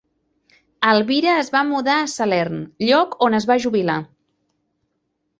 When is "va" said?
1.55-1.59, 3.53-3.57